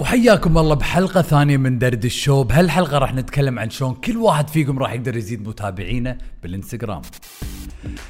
وحياكم 0.00 0.58
الله 0.58 0.74
بحلقة 0.74 1.22
ثانية 1.22 1.56
من 1.56 1.78
درد 1.78 2.04
ال 2.04 2.12
show 2.12 2.44
بهالحلقة 2.44 2.98
راح 2.98 3.14
نتكلم 3.14 3.58
عن 3.58 3.70
شلون 3.70 3.94
كل 3.94 4.16
واحد 4.16 4.48
فيكم 4.48 4.78
راح 4.78 4.92
يقدر 4.92 5.16
يزيد 5.16 5.48
متابعينه 5.48 6.18
بالإنستغرام. 6.42 7.02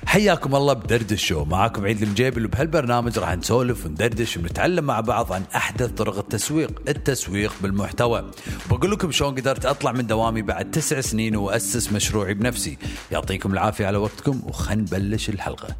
حياكم 0.07 0.57
الله 0.57 0.73
بدرد 0.73 1.13
ال 1.13 1.19
show 1.19 1.45
معاكم 1.45 1.85
عيد 1.85 2.03
المجيبل 2.03 2.45
وبهالبرنامج 2.45 3.19
راح 3.19 3.37
نسولف 3.37 3.87
وندردش 3.87 4.37
ونتعلم 4.37 4.85
مع 4.85 5.01
بعض 5.01 5.33
عن 5.33 5.43
أحدث 5.57 5.91
طرق 5.91 6.19
التسويق 6.19 6.83
التسويق 6.89 7.53
بالمحتوى. 7.63 8.31
بقول 8.71 8.91
لكم 8.91 9.11
شلون 9.11 9.35
قدرت 9.35 9.67
أطلع 9.67 9.93
من 9.93 10.07
دوامي 10.07 10.43
بعد 10.43 10.71
تسع 10.71 11.01
سنين 11.01 11.37
وأسس 11.37 11.93
مشروعي 11.93 12.35
بنفسي. 12.35 12.79
يعطيكم 13.13 13.53
العافية 13.53 13.87
على 13.87 13.99
وقتكم 13.99 14.41
وخل 14.47 14.79
نبلش 14.79 15.29
الحلقة. 15.29 15.77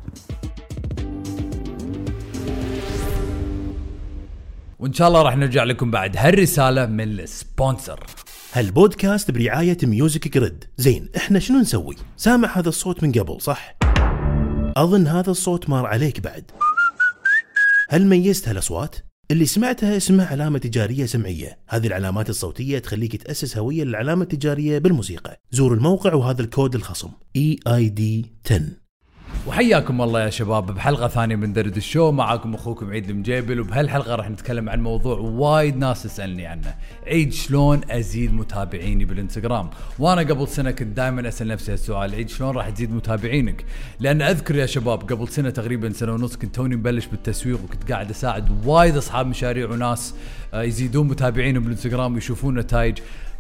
وإن 4.79 4.93
شاء 4.93 5.09
الله 5.09 5.23
راح 5.23 5.37
نرجع 5.37 5.65
لكم 5.65 5.91
بعد. 5.91 6.17
هالرسالة 6.17 6.87
من 6.87 7.21
ال 7.21 7.30
sponsor. 7.30 8.07
هالبودكاست 8.53 9.31
برعاية 9.31 9.79
Music 9.83 10.29
Grid. 10.29 10.65
زين 10.77 11.09
إحنا 11.17 11.39
شنو 11.39 11.59
نسوي؟ 11.59 11.97
سامع 12.17 12.59
هذا 12.59 12.69
الصوت 12.69 13.03
من 13.03 13.13
قبل 13.13 13.41
صح؟ 13.41 13.77
أظن 14.77 15.07
هذا 15.07 15.31
الصوت 15.31 15.71
مار 15.71 15.87
عليك 15.87 16.21
بعد. 16.21 16.51
هل 17.91 18.07
ميزت 18.07 18.49
هالأصوات؟ 18.49 18.97
اللي 19.31 19.47
سمعتها 19.47 19.97
اسمها 19.97 20.27
علامة 20.27 20.59
تجارية 20.59 21.07
سمعية. 21.07 21.59
هذه 21.69 21.87
العلامات 21.87 22.31
الصوتية 22.31 22.79
تخليك 22.79 23.23
تأسس 23.23 23.57
هوية 23.57 23.85
للعلامة 23.85 24.23
التجارية 24.23 24.79
بالموسيقى. 24.79 25.41
زور 25.51 25.75
الموقع 25.75 26.15
وهذا 26.15 26.43
الكود 26.43 26.75
الخصم. 26.75 27.09
E 27.39 27.57
EID 27.69 28.27
10 28.47 28.86
وحياكم 29.47 30.03
الله 30.03 30.25
يا 30.25 30.31
شباب 30.31 30.67
بحلقة 30.67 31.09
ثانية 31.09 31.37
من 31.37 31.53
درد 31.53 31.77
ال 31.77 31.83
show. 31.83 32.13
معاكم 32.13 32.55
أخوكم 32.55 32.91
عيد 32.91 33.11
المجيبل 33.11 33.61
وبهالحلقة 33.61 34.15
راح 34.15 34.31
نتكلم 34.31 34.69
عن 34.69 34.83
موضوع 34.83 35.19
وايد 35.19 35.77
ناس 35.77 36.03
تسألني 36.03 36.47
عنه. 36.47 36.75
عيد 37.07 37.33
شلون 37.33 37.81
أزيد 37.91 38.35
متابعيني 38.35 39.05
بالإنستغرام؟ 39.05 39.71
وأنا 39.99 40.21
قبل 40.21 40.49
سنة 40.49 40.71
كنت 40.71 40.97
دائما 40.97 41.29
أسأل 41.29 41.49
نفسي 41.49 41.73
هالسؤال 41.73 42.15
عيد 42.15 42.29
شلون 42.29 42.57
راح 42.57 42.71
تزيد 42.71 42.93
متابعينك؟ 42.93 43.65
لأن 44.01 44.23
أذكر 44.23 44.57
يا 44.57 44.67
شباب 44.67 45.13
قبل 45.13 45.29
سنة 45.29 45.51
تقريبا 45.51 45.93
سنة 45.93 46.13
ونص 46.13 46.37
كنت 46.37 46.55
توني 46.55 46.77
مبلش 46.77 47.07
بالتسويق 47.07 47.65
وكنت 47.65 47.93
قاعد 47.93 48.11
أساعد 48.11 48.67
وايد 48.67 48.97
أصحاب 48.97 49.27
مشاريع 49.27 49.71
وناس 49.71 50.15
آه، 50.55 50.63
يزيدون 50.63 51.09
متابعينهم 51.09 51.63
بالإنستغرام 51.63 52.15
ويشوفون 52.15 52.59
نتائج. 52.59 52.99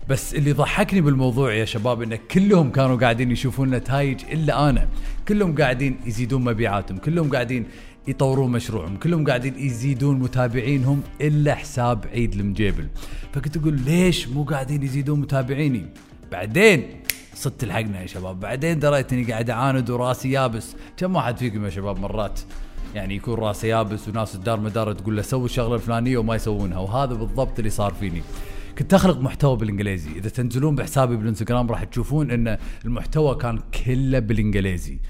بس 0.08 0.34
اللي 0.34 0.52
ضحكني 0.52 1.00
بالموضوع 1.00 1.54
يا 1.54 1.64
شباب 1.64 2.02
إن 2.02 2.16
كلهم 2.16 2.70
كانوا 2.70 2.96
قاعدين 2.96 3.30
يشوفون 3.30 3.70
نتائج 3.70 4.20
إلا 4.32 4.70
أنا. 4.70 4.88
كلهم 5.28 5.54
قاعدين 5.54 5.96
يزيدون 6.06 6.44
مبيعاتهم 6.44 6.98
كلهم 6.98 7.30
قاعدين 7.30 7.66
يطورون 8.08 8.52
مشروعهم 8.52 8.96
كلهم 8.96 9.26
قاعدين 9.26 9.58
يزيدون 9.58 10.18
متابعينهم 10.18 11.02
إلا 11.20 11.54
حساب 11.54 12.06
عيد 12.12 12.34
المجيبل. 12.34 12.88
فكنت 13.32 13.56
أقول 13.56 13.80
ليش 13.80 14.28
مو 14.28 14.44
قاعدين 14.44 14.82
يزيدون 14.82 15.20
متابعيني؟ 15.20 15.86
بعدين 16.32 17.00
صدت 17.34 17.64
الحقنا 17.64 18.02
يا 18.02 18.06
شباب. 18.06 18.40
بعدين 18.40 18.78
دريت 18.78 19.12
اني 19.12 19.24
قاعد 19.24 19.50
أعاند 19.50 19.90
وراسي 19.90 20.30
يابس. 20.30 20.76
كم 20.96 21.16
واحد 21.16 21.38
فيكم 21.38 21.64
يا 21.64 21.70
شباب 21.70 21.98
مرات 21.98 22.40
يعني 22.94 23.16
يكون 23.16 23.34
راسه 23.34 23.68
يابس 23.68 24.08
وناس 24.08 24.34
الدار 24.34 24.60
مدار 24.60 24.92
تقول 24.92 25.16
له 25.16 25.22
سوي 25.22 25.44
الشغلة 25.44 25.74
الفلانية 25.74 26.18
وما 26.18 26.34
يسوونها 26.34 26.78
وهذا 26.78 27.14
بالضبط 27.14 27.58
اللي 27.58 27.70
صار 27.70 27.94
فيني. 28.00 28.22
كنت 28.78 28.94
أخلق 28.94 29.20
محتوى 29.20 29.56
بالإنجليزي. 29.56 30.10
إذا 30.16 30.28
تنزلون 30.28 30.74
بحسابي 30.74 31.16
بالإنستغرام 31.16 31.70
راح 31.70 31.84
تشوفون 31.84 32.30
إن 32.30 32.58
المحتوى 32.84 33.34
كان 33.34 33.58
كله 33.58 34.18
بالإنجليزي. 34.18 35.00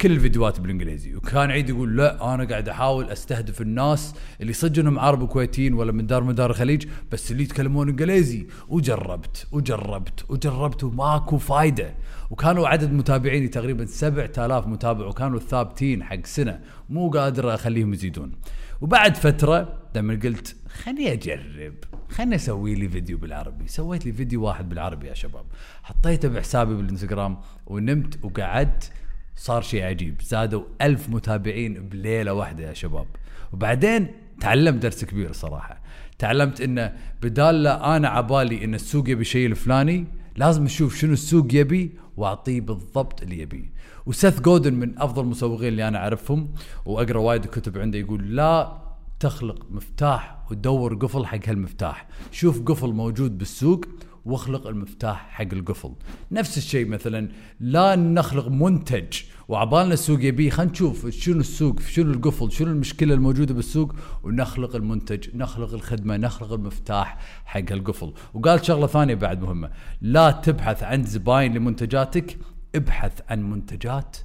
كل 0.00 0.12
الفيديوهات 0.12 0.60
بالإنجليزي. 0.60 1.14
وكان 1.16 1.50
عيد 1.50 1.68
يقول 1.68 1.96
لا 1.96 2.34
أنا 2.34 2.44
قاعد 2.44 2.68
أحاول 2.68 3.04
أستهدف 3.10 3.60
الناس 3.60 4.14
اللي 4.40 4.52
صدق 4.52 4.78
انهم 4.80 4.98
عرب 4.98 5.26
كويتيين 5.28 5.74
ولا 5.74 5.92
من 5.92 6.06
دار 6.06 6.24
مدار 6.24 6.50
الخليج 6.50 6.86
بس 7.12 7.30
اللي 7.32 7.42
يتكلمون 7.42 7.88
إنجليزي. 7.88 8.46
وجربت 8.68 9.46
وجربت 9.52 10.30
وجربت 10.30 10.84
وماكو 10.84 11.38
فايدة. 11.38 11.94
وكانوا 12.30 12.68
عدد 12.68 12.92
متابعيني 12.92 13.48
تقريبا 13.48 13.84
7000 13.84 14.66
متابع 14.66 15.06
وكانوا 15.06 15.38
ثابتين 15.38 16.02
حق 16.02 16.26
سنة. 16.26 16.60
مو 16.88 17.10
قادر 17.10 17.54
أخليهم 17.54 17.92
يزيدون. 17.92 18.32
وبعد 18.80 19.16
فترة 19.16 19.78
لما 19.96 20.14
قلت 20.14 20.56
خليني 20.68 21.12
أجرب. 21.12 21.74
خليني 22.08 22.34
أسوي 22.34 22.74
لي 22.74 22.88
فيديو 22.88 23.18
بالعربي. 23.18 23.68
سويت 23.68 24.06
لي 24.06 24.12
فيديو 24.12 24.44
واحد 24.44 24.68
بالعربي 24.68 25.06
يا 25.06 25.14
شباب. 25.14 25.44
حطيته 25.82 26.28
بحسابي 26.28 26.74
بالإنستغرام 26.74 27.38
ونمت 27.66 28.24
وقعدت. 28.24 28.92
صار 29.36 29.62
شيء 29.62 29.84
عجيب. 29.84 30.22
زادوا 30.22 30.64
ألف 30.82 31.08
متابعين 31.08 31.88
بليلة 31.88 32.32
واحدة 32.32 32.68
يا 32.68 32.72
شباب. 32.72 33.06
وبعدين 33.52 34.08
تعلمت 34.40 34.82
درس 34.82 35.04
كبير 35.04 35.32
صراحة. 35.32 35.82
تعلمت 36.18 36.60
إنه 36.60 36.92
بدال 37.22 37.62
لا 37.62 37.96
أنا 37.96 38.08
عبالي 38.08 38.64
إن 38.64 38.74
السوق 38.74 39.08
يبي 39.08 39.24
شيء 39.24 39.46
الفلاني 39.46 40.04
لازم 40.36 40.64
أشوف 40.64 40.96
شنو 40.96 41.12
السوق 41.12 41.54
يبي 41.54 41.92
وأعطيه 42.16 42.60
بالضبط 42.60 43.22
اللي 43.22 43.38
يبيه 43.38 43.70
وسيث 44.06 44.40
جودن 44.40 44.74
من 44.74 44.98
أفضل 44.98 45.22
المسوقين 45.22 45.68
اللي 45.68 45.88
أنا 45.88 45.98
أعرفهم. 45.98 46.54
وأقرأ 46.86 47.18
وايد 47.18 47.46
كتب 47.46 47.78
عنده 47.78 47.98
يقول 47.98 48.36
لا 48.36 48.85
تخلق 49.20 49.66
مفتاح 49.70 50.50
وتدور 50.50 50.94
قفل 50.94 51.26
حق 51.26 51.48
هالمفتاح. 51.48 52.08
شوف 52.32 52.62
قفل 52.62 52.92
موجود 52.92 53.38
بالسوق 53.38 53.84
واخلق 54.24 54.66
المفتاح 54.66 55.28
حق 55.30 55.48
القفل. 55.52 55.92
نفس 56.32 56.58
الشيء 56.58 56.88
مثلا 56.88 57.28
لا 57.60 57.96
نخلق 57.96 58.48
منتج 58.48 59.22
وعبالنا 59.48 59.94
السوق 59.94 60.24
يبيه 60.24 60.50
خلينا 60.50 60.72
نشوف 60.72 61.06
شنو 61.06 61.40
السوق 61.40 61.80
شنو 61.80 62.12
القفل 62.12 62.52
شنو 62.52 62.70
المشكلة 62.70 63.14
الموجودة 63.14 63.54
بالسوق 63.54 63.94
ونخلق 64.22 64.76
المنتج 64.76 65.36
نخلق 65.36 65.74
الخدمة 65.74 66.16
نخلق 66.16 66.52
المفتاح 66.52 67.18
حق 67.44 67.72
القفل 67.72 68.12
وقال 68.34 68.66
شغلة 68.66 68.86
ثانية 68.86 69.14
بعد 69.14 69.42
مهمة. 69.42 69.70
لا 70.00 70.30
تبحث 70.30 70.82
عن 70.82 71.04
زباين 71.04 71.54
لمنتجاتك 71.54 72.38
ابحث 72.74 73.20
عن 73.28 73.50
منتجات 73.50 74.16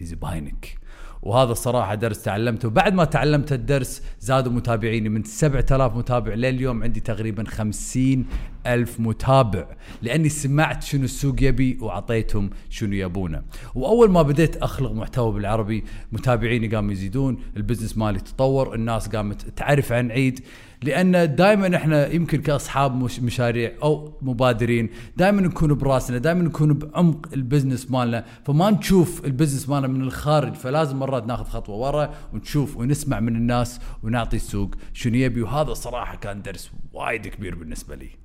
لزباينك. 0.00 0.78
وهذا 1.24 1.52
الصراحة 1.52 1.94
درس 1.94 2.22
تعلمته. 2.22 2.68
وبعد 2.68 2.94
ما 2.94 3.04
تعلمت 3.04 3.52
الدرس 3.52 4.02
زادوا 4.20 4.52
متابعيني 4.52 5.08
من 5.08 5.22
7000 5.24 5.96
متابع 5.96 6.34
لليوم 6.34 6.82
عندي 6.82 7.00
تقريبا 7.00 7.44
50 7.44 8.26
ألف 8.66 9.00
متابع 9.00 9.66
لأني 10.02 10.28
سمعت 10.28 10.82
شنو 10.82 11.04
السوق 11.04 11.42
يبي 11.42 11.78
وعطيتهم 11.80 12.50
شنو 12.70 12.92
يبونه. 12.92 13.42
وأول 13.74 14.10
ما 14.10 14.22
بديت 14.22 14.56
أخلق 14.56 14.92
محتوى 14.92 15.32
بالعربي 15.32 15.84
متابعيني 16.12 16.68
قاموا 16.68 16.92
يزيدون 16.92 17.38
ال 17.56 17.61
business 17.61 17.98
مالي 17.98 18.20
تطور 18.20 18.74
الناس 18.74 19.08
قامت 19.08 19.58
تعرف 19.58 19.92
عن 19.92 20.10
عيد. 20.10 20.40
لأن 20.82 21.34
دائما 21.34 21.76
إحنا 21.76 22.12
يمكن 22.12 22.42
كأصحاب 22.42 22.94
مش 22.94 23.20
مشاريع 23.20 23.72
أو 23.82 24.18
مبادرين 24.22 24.90
دائما 25.16 25.40
نكون 25.40 25.74
براسنا 25.74 26.18
دائما 26.18 26.42
نكون 26.42 26.72
بعمق 26.72 27.28
ال 27.32 27.38
business 27.38 27.90
مالنا. 27.90 28.24
فما 28.44 28.70
نشوف 28.70 29.24
ال 29.24 29.29
business 29.29 29.68
مالنا 29.68 29.88
من 29.88 30.02
الخارج 30.02 30.54
فلازم 30.54 30.98
مرات 30.98 31.26
ناخذ 31.26 31.44
خطوة 31.44 31.76
ورا 31.76 32.14
ونشوف 32.32 32.76
ونسمع 32.76 33.20
من 33.20 33.36
الناس 33.36 33.80
ونعطي 34.02 34.36
السوق 34.36 34.74
شنو 34.92 35.16
يبي. 35.16 35.42
وهذا 35.42 35.74
صراحة 35.74 36.16
كان 36.16 36.42
درس 36.42 36.70
وايد 36.92 37.26
كبير 37.26 37.54
بالنسبة 37.54 37.94
لي. 37.94 38.23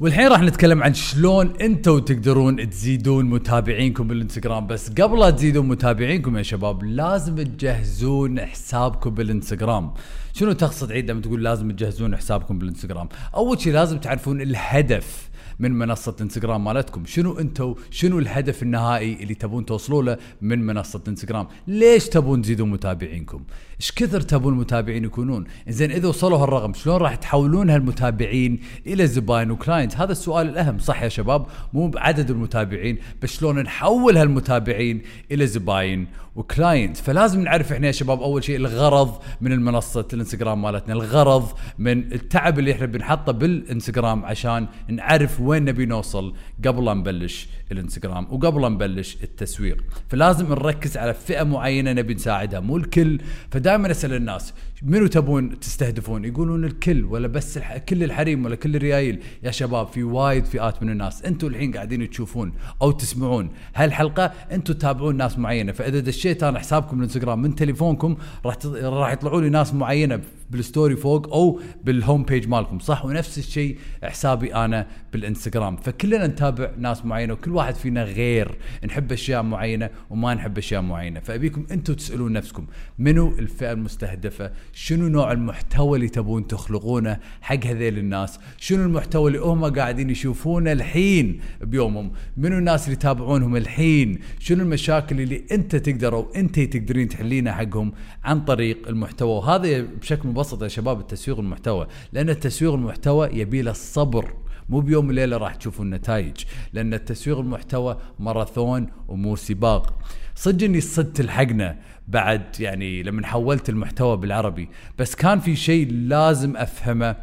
والحين 0.00 0.28
راح 0.28 0.40
نتكلم 0.40 0.82
عن 0.82 0.94
شلون 0.94 1.52
أنتم 1.60 1.98
تقدرون 1.98 2.70
تزيدون 2.70 3.24
متابعينكم 3.24 4.08
بالانستغرام. 4.08 4.66
بس 4.66 4.90
قبل 4.90 5.20
لا 5.20 5.30
تزيدون 5.30 5.68
متابعينكم 5.68 6.36
يا 6.36 6.42
شباب 6.42 6.84
لازم 6.84 7.36
تجهزون 7.36 8.40
حسابكم 8.40 9.10
بالانستغرام. 9.10 9.94
شنو 10.32 10.52
تقصد 10.52 10.92
عيد 10.92 11.10
لما 11.10 11.20
تقول 11.20 11.44
لازم 11.44 11.70
تجهزون 11.70 12.16
حسابكم 12.16 12.58
بالانستغرام؟ 12.58 13.08
أول 13.34 13.60
شيء 13.60 13.72
لازم 13.72 13.98
تعرفون 13.98 14.40
الهدف 14.40 15.28
من 15.58 15.72
منصة 15.72 16.14
الانستغرام 16.16 16.64
مالتكم. 16.64 17.04
شنو 17.06 17.38
أنتم 17.38 17.74
شنو 17.90 18.18
الهدف 18.18 18.62
النهائي 18.62 19.22
اللي 19.22 19.34
تبون 19.34 19.66
توصلوا 19.66 20.02
له 20.02 20.18
من 20.42 20.66
منصة 20.66 21.00
الانستغرام 21.02 21.46
ليش 21.66 22.08
تبون 22.08 22.42
تزيدون 22.42 22.70
متابعينكم؟ 22.70 23.42
إيش 23.80 23.92
كثر 23.92 24.20
تبون 24.20 24.52
المتابعين 24.52 25.04
يكونون؟ 25.04 25.44
زين 25.68 25.90
إذا 25.90 26.08
وصلوا 26.08 26.38
هالرقم 26.38 26.74
شلون 26.74 26.96
راح 26.96 27.14
تحولون 27.14 27.70
هالمتابعين 27.70 28.60
إلى 28.86 29.06
زباين 29.06 29.50
و 29.50 29.56
client؟ 29.56 29.96
هذا 29.96 30.12
السؤال 30.12 30.48
الأهم 30.48 30.78
صح 30.78 31.02
يا 31.02 31.08
شباب؟ 31.08 31.46
مو 31.72 31.88
بعدد 31.88 32.30
المتابعين 32.30 32.98
بس 33.22 33.38
شلون 33.38 33.58
نحول 33.58 34.16
هالمتابعين 34.16 35.02
إلى 35.32 35.46
زباين 35.46 36.06
و 36.36 36.43
client؟ 36.43 36.96
فلازم 36.96 37.40
نعرف 37.40 37.72
إحنا 37.72 37.86
يا 37.86 37.92
شباب 37.92 38.22
أول 38.22 38.44
شيء 38.44 38.56
الغرض 38.56 39.18
من 39.40 39.52
المنصة 39.52 40.08
الانستغرام 40.12 40.62
مالتنا 40.62 40.94
الغرض 40.94 41.48
من 41.78 42.12
التعب 42.12 42.58
اللي 42.58 42.72
إحنا 42.72 42.86
بنحطه 42.86 43.32
بالانستغرام 43.32 44.24
عشان 44.24 44.66
نعرف 44.88 45.40
وين 45.46 45.64
نبي 45.64 45.86
نوصل؟ 45.86 46.34
قبل 46.64 46.84
لا 46.84 46.94
نبلش. 46.94 47.48
الانستغرام. 47.72 48.26
وقبل 48.30 48.72
نبلش 48.72 49.18
التسويق 49.22 49.84
فلازم 50.08 50.46
نركز 50.46 50.96
على 50.96 51.14
فئة 51.14 51.42
معينة 51.42 51.92
نبي 51.92 52.14
نساعدها 52.14 52.60
مو 52.60 52.76
الكل. 52.76 53.20
فدائما 53.50 53.90
أسأل 53.90 54.14
الناس 54.14 54.54
منو 54.82 55.06
تبون 55.06 55.60
تستهدفون؟ 55.60 56.24
يقولون 56.24 56.64
الكل 56.64 57.04
ولا 57.04 57.28
بس 57.28 57.56
الح... 57.56 57.76
كل 57.76 58.04
الحريم 58.04 58.44
ولا 58.44 58.56
كل 58.56 58.76
الريايل. 58.76 59.22
يا 59.42 59.50
شباب 59.50 59.86
في 59.86 60.02
وايد 60.02 60.44
فئات 60.44 60.82
من 60.82 60.90
الناس. 60.90 61.24
أنتم 61.24 61.46
الحين 61.46 61.72
قاعدين 61.72 62.10
تشوفون 62.10 62.52
أو 62.82 62.90
تسمعون 62.90 63.50
هالحلقة 63.74 64.32
أنتم 64.52 64.74
تتابعون 64.74 65.16
ناس 65.16 65.38
معينة. 65.38 65.72
فإذا 65.72 66.00
دشيت 66.00 66.42
أنا 66.42 66.58
حسابكم 66.58 66.98
الانستغرام 66.98 67.42
من 67.42 67.54
تليفونكم 67.54 68.16
راح 68.46 68.54
ت... 68.54 68.66
راح 68.66 69.12
يطلعوا 69.12 69.40
لي 69.40 69.48
ناس 69.48 69.74
معينة 69.74 70.20
بال 70.50 70.63
story 70.63 70.96
فوق 70.96 71.32
أو 71.32 71.60
بال 71.84 71.97
home 71.97 72.22
page 72.22 72.48
مالكم. 72.48 72.78
صح؟ 72.78 73.04
ونفس 73.04 73.38
الشيء 73.38 73.78
حسابي 74.02 74.54
أنا 74.54 74.86
بالانستغرام. 75.12 75.76
فكلنا 75.76 76.26
نتابع 76.26 76.70
ناس 76.78 77.04
معينة 77.04 77.32
وكل 77.32 77.55
واحد 77.56 77.74
فينا 77.74 78.04
غير 78.04 78.58
نحب 78.84 79.12
أشياء 79.12 79.42
معينة 79.42 79.90
وما 80.10 80.34
نحب 80.34 80.58
أشياء 80.58 80.82
معينة. 80.82 81.20
فأبيكم 81.20 81.66
أنتم 81.70 81.94
تسألون 81.94 82.32
نفسكم 82.32 82.66
منو 82.98 83.28
الفئة 83.38 83.72
المستهدفة؟ 83.72 84.52
شنو 84.72 85.08
نوع 85.08 85.32
المحتوى 85.32 85.96
اللي 85.96 86.08
تبون 86.08 86.46
تخلقونه 86.46 87.18
حق 87.40 87.66
هذيل 87.66 87.98
الناس؟ 87.98 88.38
شنو 88.58 88.84
المحتوى 88.84 89.28
اللي 89.28 89.40
هم 89.40 89.64
قاعدين 89.64 90.10
يشوفونه 90.10 90.72
الحين 90.72 91.40
بيومهم؟ 91.60 92.12
منو 92.36 92.58
الناس 92.58 92.84
اللي 92.84 92.92
يتابعونهم 92.92 93.56
الحين؟ 93.56 94.18
شنو 94.38 94.62
المشاكل 94.62 95.20
اللي 95.20 95.44
أنت 95.52 95.76
تقدر 95.76 96.14
أو 96.14 96.30
أنت 96.36 96.60
تقدرين 96.60 97.08
تحلينها 97.08 97.52
حقهم 97.52 97.92
عن 98.24 98.40
طريق 98.40 98.88
المحتوى؟ 98.88 99.30
وهذا 99.30 99.80
بشكل 99.80 100.28
مبسط 100.28 100.62
يا 100.62 100.68
شباب 100.68 101.00
التسويق 101.00 101.38
المحتوى 101.38 101.86
لأن 102.12 102.30
التسويق 102.30 102.74
المحتوى 102.74 103.28
يبي 103.32 103.62
له 103.62 103.70
الصبر 103.70 104.45
مو 104.68 104.80
بيوم 104.80 105.08
وليلة 105.08 105.36
راح 105.36 105.54
تشوفوا 105.54 105.84
النتائج 105.84 106.44
لأن 106.72 106.94
التسويق 106.94 107.38
المحتوى 107.38 107.98
ماراثون 108.18 108.86
ومو 109.08 109.36
سباق. 109.36 109.98
صدق 110.34 110.64
إني 110.64 110.80
صدت 110.80 111.20
الحقنا 111.20 111.78
بعد 112.08 112.60
يعني 112.60 113.02
لما 113.02 113.26
حولت 113.26 113.68
المحتوى 113.68 114.16
بالعربي 114.16 114.68
بس 114.98 115.14
كان 115.14 115.40
في 115.40 115.56
شيء 115.56 115.92
لازم 115.92 116.56
أفهمه 116.56 117.16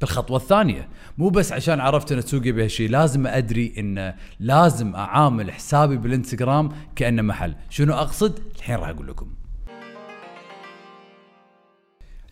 بالخطوة 0.00 0.36
الثانية. 0.36 0.88
مو 1.18 1.28
بس 1.28 1.52
عشان 1.52 1.80
عرفت 1.80 2.12
إن 2.12 2.20
تسوقي 2.20 2.52
بهالشيء 2.52 2.90
لازم 2.90 3.26
أدري 3.26 3.74
ان 3.78 4.14
لازم 4.40 4.94
أعامل 4.94 5.52
حسابي 5.52 5.96
بالإنستغرام 5.96 6.72
كأنه 6.96 7.22
محل. 7.22 7.54
شنو 7.70 7.94
أقصد؟ 7.94 8.40
الحين 8.56 8.76
راح 8.76 8.88
أقول 8.88 9.06
لكم. 9.06 9.34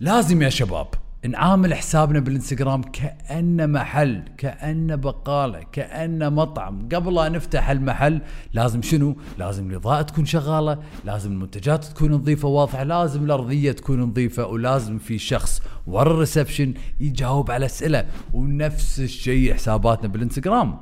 لازم 0.01 0.43
يا 0.43 0.49
شباب 0.49 0.87
نعامل 1.29 1.75
حسابنا 1.75 2.21
بالإنستغرام 2.21 2.82
كانه 2.82 3.67
محل 3.67 4.23
كانه 4.38 4.94
بقالة 4.94 5.62
كانه 5.73 6.29
مطعم. 6.29 6.88
قبل 6.93 7.15
لا 7.15 7.29
نفتح 7.29 7.71
المحل 7.71 8.21
لازم 8.53 8.82
شنو؟ 8.82 9.17
لازم 9.38 9.71
الإضاءة 9.71 10.03
تكون 10.03 10.25
شغالة 10.25 10.79
لازم 11.05 11.32
المنتجات 11.32 11.85
تكون 11.85 12.12
نظيفة 12.12 12.49
واضحة 12.49 12.82
لازم 12.82 13.25
الأرضية 13.25 13.73
تكون 13.73 14.00
نظيفة 14.00 14.47
ولازم 14.47 14.99
في 14.99 15.19
شخص 15.19 15.62
ورا 15.87 16.11
ال 16.11 16.17
reception 16.17 16.75
يجاوب 17.00 17.50
على 17.50 17.67
أسئلة. 17.67 18.06
ونفس 18.32 19.00
الشيء 19.00 19.55
حساباتنا 19.55 20.09
بالإنستغرام. 20.09 20.79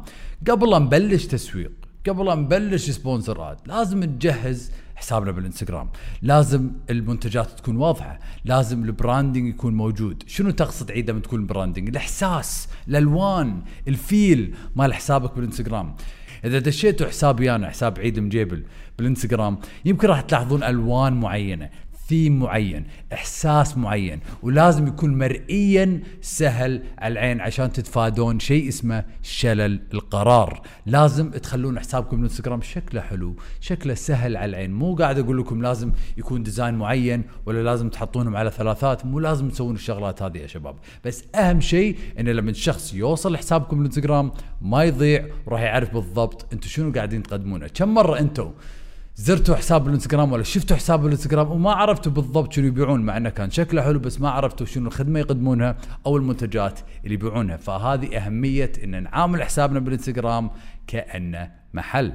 قبل 0.51 0.71
لا 0.71 0.79
نبلش 0.79 1.27
تسويق 1.27 1.82
قبل 2.09 2.27
لا 2.27 2.35
نبلش 2.35 2.91
سبونسرات 2.91 3.69
لازم 3.69 4.05
نجهز 4.05 4.71
حسابنا 4.95 5.31
بالإنستغرام. 5.31 5.91
لازم 6.23 6.71
المنتجات 6.91 7.51
تكون 7.51 7.77
واضحة 7.77 8.19
لازم 8.45 8.85
ال 8.85 8.92
branding 8.92 9.49
يكون 9.49 9.75
موجود. 9.75 10.23
شنو 10.27 10.51
تقصد 10.51 10.91
عيد 10.91 11.11
لما 11.11 11.21
تقول 11.21 11.41
ال 11.41 11.46
branding 11.46 11.89
الإحساس 11.89 12.69
الألوان 12.89 13.63
ال 13.89 14.02
feel 14.02 14.55
مال 14.77 14.95
حسابك 14.95 15.35
بالإنستغرام. 15.35 15.97
إذا 16.45 16.59
دشيتوا 16.59 17.07
حسابي 17.07 17.55
أنا 17.55 17.71
حساب 17.71 17.99
عيد 17.99 18.21
مجيبل 18.21 18.65
بالإنستغرام 18.99 19.59
يمكن 19.85 20.09
راح 20.09 20.21
تلاحظون 20.21 20.63
ألوان 20.63 21.13
معينة. 21.13 21.71
ثيم 22.13 22.39
معين 22.39 22.85
إحساس 23.13 23.79
معين 23.79 24.21
ولازم 24.43 24.87
يكون 24.87 25.19
مرئيا 25.19 26.01
سهل 26.21 26.83
على 26.99 27.13
العين 27.13 27.41
عشان 27.41 27.73
تتفادون 27.73 28.41
شيء 28.41 28.69
اسمه 28.69 29.05
شلل 29.23 29.81
القرار. 29.95 30.63
لازم 30.87 31.31
تخلون 31.31 31.79
حسابكم 31.79 32.17
بالانستغرام 32.17 32.63
شكله 32.63 33.01
حلو 33.01 33.37
شكله 33.61 33.95
سهل 33.95 34.37
على 34.37 34.51
العين. 34.51 34.73
مو 34.73 34.95
قاعد 34.95 35.19
أقول 35.19 35.39
لكم 35.39 35.63
لازم 35.63 35.93
يكون 36.17 36.43
design 36.43 36.75
معين 36.75 37.25
ولا 37.47 37.63
لازم 37.63 37.89
تحطونهم 37.89 38.37
على 38.37 38.51
ثلاثات 38.51 39.07
مو 39.07 39.19
لازم 39.19 39.49
تسوون 39.49 39.75
الشغلات 39.75 40.23
هذه 40.23 40.39
يا 40.39 40.47
شباب. 40.47 40.77
بس 41.05 41.25
أهم 41.35 41.61
شيء 41.61 41.97
انه 42.19 42.33
لما 42.33 42.51
الشخص 42.51 42.95
يوصل 42.95 43.33
لحسابكم 43.33 43.77
بالانستغرام 43.77 44.33
ما 44.63 44.85
يضيع 44.85 45.27
وراح 45.47 45.61
يعرف 45.61 45.95
بالضبط 45.95 46.53
أنتم 46.53 46.69
شنو 46.69 46.93
قاعدين 46.93 47.23
تقدمونه. 47.23 47.67
كم 47.67 47.95
مرة 47.95 48.19
أنتم 48.19 48.53
زرتوا 49.17 49.57
حساب 49.57 49.87
الانستغرام 49.89 50.33
ولا 50.33 50.43
شفتوا 50.43 50.77
حساب 50.77 51.07
الانستغرام 51.07 51.51
وما 51.51 51.73
عرفتوا 51.73 52.13
بالضبط 52.13 52.53
شنو 52.53 52.67
يبيعون؟ 52.67 53.01
مع 53.01 53.17
إنه 53.17 53.31
كان 53.31 53.51
شكله 53.51 53.83
حلو 53.83 53.99
بس 53.99 54.21
ما 54.21 54.31
عرفتوا 54.31 54.67
شنو 54.67 54.87
الخدمة 54.87 55.21
يقدمونها 55.21 55.77
أو 56.07 56.17
المنتجات 56.17 56.81
اللي 57.05 57.15
يبيعونها. 57.15 57.57
فهذه 57.57 58.17
أهمية 58.17 58.73
إن 58.85 59.03
نعامل 59.03 59.43
حسابنا 59.43 59.81
بالانستغرام 59.81 60.51
كأنه 60.87 61.51
محل. 61.75 62.13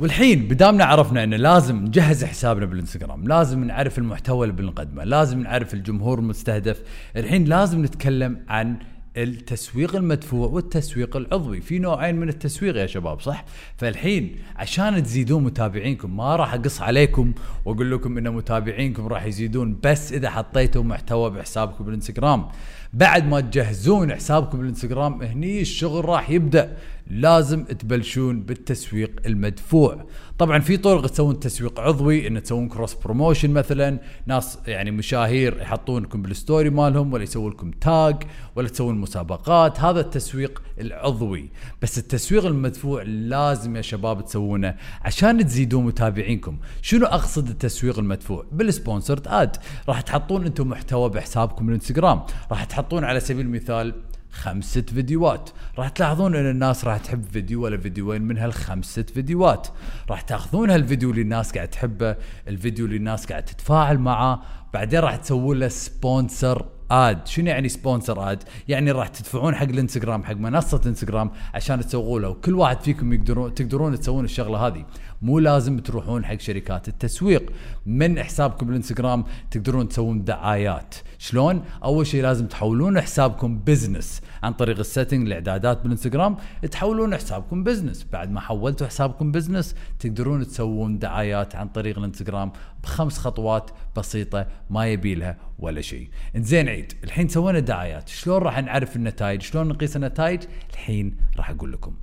والحين 0.00 0.48
بدامنا 0.48 0.84
عرفنا 0.84 1.24
انه 1.24 1.36
لازم 1.36 1.76
نجهز 1.76 2.24
حسابنا 2.24 2.66
بالانستغرام، 2.66 3.24
لازم 3.24 3.64
نعرف 3.64 3.98
المحتوى 3.98 4.46
اللي 4.46 4.62
بنقدمه، 4.62 5.04
لازم 5.04 5.42
نعرف 5.42 5.74
الجمهور 5.74 6.18
المستهدف، 6.18 6.82
الحين 7.16 7.44
لازم 7.44 7.84
نتكلم 7.84 8.44
عن 8.48 8.76
التسويق 9.16 9.96
المدفوع 9.96 10.48
والتسويق 10.48 11.16
العضوي. 11.16 11.60
في 11.60 11.78
نوعين 11.78 12.16
من 12.16 12.28
التسويق 12.28 12.76
يا 12.76 12.86
شباب 12.86 13.20
صح؟ 13.20 13.44
فالحين 13.76 14.36
عشان 14.56 15.02
تزيدون 15.02 15.44
متابعينكم 15.44 16.16
ما 16.16 16.36
راح 16.36 16.54
أقص 16.54 16.80
عليكم 16.80 17.32
وأقول 17.64 17.90
لكم 17.90 18.18
إن 18.18 18.30
متابعينكم 18.30 19.06
راح 19.06 19.24
يزيدون 19.24 19.78
بس 19.82 20.12
إذا 20.12 20.30
حطيتوا 20.30 20.82
محتوى 20.82 21.30
بحسابكم 21.30 21.84
بالانستغرام 21.84 22.48
بعد 22.92 23.28
ما 23.28 23.40
تجهزون 23.40 24.14
حسابكم 24.14 24.58
بالانستغرام 24.58 25.22
هني 25.22 25.60
الشغل 25.60 26.04
راح 26.04 26.30
يبدأ. 26.30 26.76
لازم 27.10 27.64
تبلشون 27.64 28.40
بالتسويق 28.42 29.20
المدفوع. 29.26 30.06
طبعا 30.38 30.58
في 30.58 30.76
طرق 30.76 31.06
تسوون 31.06 31.40
تسويق 31.40 31.80
عضوي 31.80 32.28
إن 32.28 32.42
تسوون 32.42 32.68
cross 32.68 32.94
promotion 32.94 33.50
مثلا. 33.50 33.98
ناس 34.26 34.58
يعني 34.66 34.90
مشاهير 34.90 35.60
يحطونكم 35.60 36.22
بال 36.22 36.36
story 36.36 36.70
مالهم 36.70 37.12
ولا 37.12 37.22
يسوون 37.22 37.52
لكم 37.52 37.70
tag 37.70 38.16
ولا 38.56 38.68
تسوون 38.68 38.99
مسابقات 39.00 39.80
هذا 39.80 40.00
التسويق 40.00 40.62
العضوي. 40.80 41.50
بس 41.82 41.98
التسويق 41.98 42.46
المدفوع 42.46 43.02
لازم 43.02 43.76
يا 43.76 43.82
شباب 43.82 44.24
تسوونه 44.24 44.74
عشان 45.02 45.46
تزيدون 45.46 45.84
متابعينكم. 45.84 46.58
شنو 46.82 47.06
أقصد 47.06 47.48
التسويق 47.48 47.98
المدفوع؟ 47.98 48.46
بال 48.52 48.66
sponsored 48.66 49.28
ad. 49.28 49.56
راح 49.88 50.00
تحطون 50.00 50.46
أنتم 50.46 50.68
محتوى 50.68 51.08
بحسابكم 51.08 51.68
الانستغرام 51.68 52.22
راح 52.50 52.64
تحطون 52.64 53.04
على 53.04 53.20
سبيل 53.20 53.46
المثال 53.46 53.94
خمسة 54.30 54.82
فيديوهات. 54.82 55.50
راح 55.78 55.88
تلاحظون 55.88 56.34
أن 56.34 56.50
الناس 56.50 56.84
راح 56.84 56.96
تحب 56.96 57.24
فيديو 57.24 57.64
ولا 57.64 57.78
فيديوين 57.78 58.22
من 58.22 58.38
هالخمسة 58.38 59.02
فيديوهات. 59.02 59.68
راح 60.10 60.20
تاخذون 60.20 60.70
هالفيديو 60.70 61.10
اللي 61.10 61.22
الناس 61.22 61.52
قاعد 61.52 61.68
تحبه 61.68 62.16
الفيديو 62.48 62.86
اللي 62.86 62.96
الناس 62.96 63.26
قاعد 63.26 63.44
تتفاعل 63.44 63.98
معه. 63.98 64.42
بعدين 64.74 65.00
راح 65.00 65.16
تسوون 65.16 65.58
له 65.58 65.68
sponsored 65.68 66.66
ad. 66.90 67.26
شنو 67.26 67.46
يعني 67.46 67.68
sponsored 67.68 68.32
ad؟ 68.32 68.42
يعني 68.68 68.90
راح 68.90 69.08
تدفعون 69.08 69.54
حق 69.54 69.62
الانستغرام 69.62 70.24
حق 70.24 70.36
منصة 70.36 70.80
انستغرام 70.86 71.30
عشان 71.54 71.80
تسوقوا 71.80 72.20
له. 72.20 72.28
وكل 72.28 72.54
واحد 72.54 72.80
فيكم 72.80 73.12
يقدرون 73.12 73.54
تقدرون 73.54 73.98
تسوون 74.00 74.24
الشغلة 74.24 74.58
هذه. 74.66 74.84
مو 75.22 75.38
لازم 75.38 75.78
تروحون 75.78 76.24
حق 76.24 76.40
شركات 76.40 76.88
التسويق. 76.88 77.52
من 77.86 78.22
حسابكم 78.22 78.66
بالانستغرام 78.66 79.24
تقدرون 79.50 79.88
تسوون 79.88 80.24
دعايات. 80.24 80.94
شلون؟ 81.18 81.64
أول 81.84 82.06
شيء 82.06 82.22
لازم 82.22 82.46
تحولون 82.46 83.00
حسابكم 83.00 83.58
business 83.58 84.20
عن 84.42 84.52
طريق 84.52 84.78
ال 84.78 84.84
setting 84.84 85.26
الاعدادات 85.26 85.82
بالانستغرام. 85.82 86.36
تحولون 86.70 87.16
حسابكم 87.16 87.64
business 87.64 88.06
بعد 88.12 88.30
ما 88.30 88.40
حولتوا 88.40 88.86
حسابكم 88.86 89.32
business 89.32 89.74
تقدرون 89.98 90.46
تسوون 90.46 90.98
دعايات 90.98 91.56
عن 91.56 91.68
طريق 91.68 91.98
الانستغرام 91.98 92.52
بخمس 92.82 93.18
خطوات 93.18 93.70
بسيطة 93.96 94.46
ما 94.70 94.86
يبي 94.86 95.14
لها 95.14 95.36
ولا 95.58 95.80
شيء 95.80 96.08
إنزين 96.36 96.68
عيد 96.68 96.92
الحين 97.04 97.28
سوينا 97.28 97.58
دعايات. 97.58 98.08
شلون 98.08 98.42
راح 98.42 98.62
نعرف 98.62 98.96
النتائج؟ 98.96 99.42
شلون 99.42 99.68
نقيس 99.68 99.96
النتائج؟ 99.96 100.42
الحين 100.72 101.16
راح 101.36 101.50
أقول 101.50 101.72
لكم. 101.72 101.94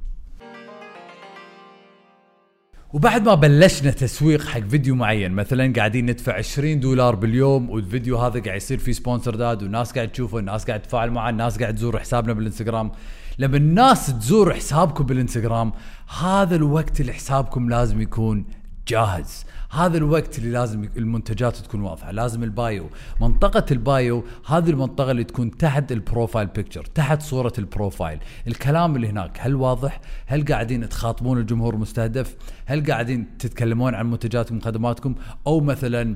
وبعد 2.94 3.25
ما 3.25 3.36
بلشنا 3.36 3.91
تسويق 3.91 4.46
حق 4.46 4.60
فيديو 4.60 4.96
معين 4.96 5.32
مثلا 5.32 5.74
قاعدين 5.74 6.06
ندفع 6.06 6.34
20 6.38 6.79
دولار 6.79 7.15
باليوم 7.15 7.70
والفيديو 7.70 8.17
هذا 8.17 8.39
قاعد 8.39 8.58
يصير 8.58 8.77
فيه 8.77 8.91
sponsored 8.91 9.36
ad 9.36 9.63
والناس 9.63 9.91
قاعد 9.94 10.12
تشوفه 10.12 10.39
الناس 10.39 10.65
قاعد 10.65 10.82
تتفاعل 10.82 11.12
معه 11.12 11.29
الناس 11.29 11.60
قاعد 11.60 11.75
تزور 11.75 12.00
حسابنا 12.00 12.34
بالإنستغرام. 12.34 12.91
لما 13.39 13.58
الناس 13.58 14.08
تزور 14.20 14.53
حسابكم 14.53 15.03
بالإنستغرام 15.03 15.74
هذا 16.22 16.56
الوقت 16.56 17.01
اللي 17.01 17.13
حسابكم 17.13 17.70
لازم 17.70 18.01
يكون 18.01 18.46
جاهز. 18.88 19.46
هذا 19.72 19.98
الوقت 19.98 20.38
اللي 20.38 20.51
لازم 20.51 20.89
المنتجات 20.98 21.58
تكون 21.58 21.82
واضحة 21.82 22.12
لازم 22.12 22.44
ال 22.43 22.53
bio. 22.53 22.89
منطقة 23.22 23.65
ال 23.72 23.85
bio 23.85 24.24
هذه 24.48 24.70
المنطقة 24.70 25.12
اللي 25.12 25.24
تكون 25.24 25.58
تحت 25.58 25.91
ال 25.91 25.99
profile 25.99 26.48
picture 26.48 26.86
تحت 26.86 27.22
صورة 27.22 27.53
ال 27.57 27.64
profile. 27.64 28.19
الكلام 28.48 28.96
اللي 28.96 29.08
هناك 29.08 29.38
هل 29.41 29.56
واضح؟ 29.56 30.01
هل 30.25 30.46
قاعدين 30.46 30.89
تخاطبون 30.89 31.38
الجمهور 31.38 31.74
المستهدف 31.74 32.36
هل 32.65 32.91
قاعدين 32.91 33.38
تتكلمون 33.38 33.96
عن 33.96 34.12
منتجاتكم 34.12 34.58
وخدماتكم 34.58 35.15
أو 35.48 35.60
مثلا 35.60 36.01
ال 36.01 36.15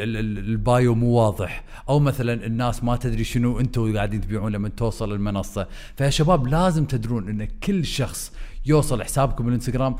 ال 0.00 0.16
ال 0.16 0.38
ال 0.38 0.52
bio 0.52 0.94
مو 0.94 1.10
واضح. 1.10 1.64
أو 1.88 1.98
مثلا 1.98 2.46
الناس 2.46 2.84
ما 2.84 2.96
تدري 2.96 3.24
شنو 3.24 3.60
أنتم 3.60 3.96
قاعدين 3.96 4.20
تبيعون 4.20 4.52
لما 4.52 4.68
توصل 4.68 5.12
المنصة. 5.12 5.66
فيا 5.96 6.10
شباب 6.10 6.46
لازم 6.46 6.84
تدرون 6.84 7.28
إن 7.28 7.44
كل 7.44 7.84
شخص 7.84 8.32
يوصل 8.66 9.02
حسابكم 9.02 9.48
الإنستغرام 9.48 9.96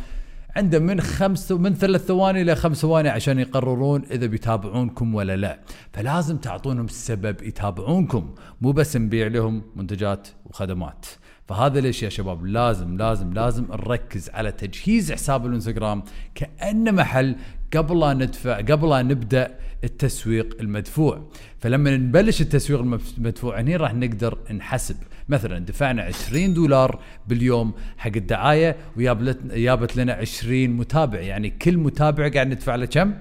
عنده 0.56 0.78
من 0.78 1.00
خمس 1.00 1.52
من 1.52 1.74
ثلاث 1.74 2.06
ثواني 2.06 2.42
إلى 2.42 2.54
خمس 2.54 2.76
ثواني 2.76 3.08
عشان 3.08 3.38
يقررون 3.38 4.02
إذا 4.10 4.26
بيتابعونكم 4.26 5.14
ولا 5.14 5.36
لا. 5.36 5.58
فلازم 5.92 6.36
تعطونهم 6.36 6.88
سبب 6.88 7.42
يتابعونكم 7.42 8.34
مو 8.60 8.72
بس 8.72 8.96
نبيع 8.96 9.26
لهم 9.26 9.62
منتجات 9.76 10.28
وخدمات. 10.46 11.06
فهذا 11.48 11.80
ليش 11.80 12.02
يا 12.02 12.08
شباب؟ 12.08 12.46
لازم 12.46 12.96
لازم 12.96 13.32
لازم 13.32 13.64
نركز 13.70 14.30
على 14.30 14.52
تجهيز 14.52 15.12
حساب 15.12 15.46
الانستغرام 15.46 16.02
كانه 16.34 16.90
محل 16.90 17.36
قبل 17.76 18.00
لا 18.00 18.12
ندفع 18.14 18.56
قبل 18.56 18.90
لا 18.90 19.02
نبدأ 19.02 19.58
التسويق 19.84 20.56
المدفوع. 20.60 21.28
فلما 21.58 21.96
نبلش 21.96 22.40
التسويق 22.40 22.80
المدفوع 22.80 23.60
هنا 23.60 23.76
راح 23.76 23.94
نقدر 23.94 24.38
نحسب 24.52 24.96
مثلا 25.28 25.58
دفعنا 25.58 26.02
20 26.02 26.54
دولار 26.54 27.00
باليوم 27.26 27.74
حق 27.98 28.10
الدعاية 28.16 28.76
ويابت 28.96 29.96
لنا 29.96 30.12
20 30.12 30.68
متابع 30.68 31.20
يعني 31.20 31.50
كل 31.50 31.76
متابع 31.76 32.28
قاعد 32.28 32.46
ندفع 32.46 32.74
له 32.74 32.86
كم؟ 32.86 33.14